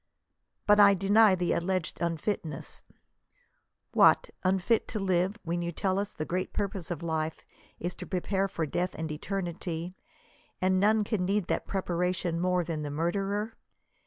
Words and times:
But 0.65 0.79
I 0.79 0.95
deny 0.95 1.35
the 1.35 1.53
alleged 1.53 2.01
unfitness. 2.01 2.81
What! 3.93 4.31
unfit 4.43 4.87
to 4.87 4.99
live, 4.99 5.37
when 5.43 5.61
you 5.61 5.71
tell 5.71 5.99
us 5.99 6.15
the 6.15 6.25
great 6.25 6.53
purpose 6.53 6.89
of 6.89 7.03
life 7.03 7.45
is 7.79 7.93
to 8.01 8.07
prepare 8.07 8.47
for 8.47 8.65
death 8.65 8.95
and 8.95 9.11
eternity, 9.11 9.95
and 10.59 10.79
none 10.79 11.03
can 11.03 11.23
need 11.23 11.45
that 11.49 11.67
preparation 11.67 12.39
more 12.39 12.63
than 12.63 12.81
the 12.81 12.89
murderer 12.89 13.53